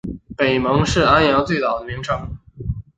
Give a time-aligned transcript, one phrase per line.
[0.35, 2.35] 北蒙是安阳最早的名称。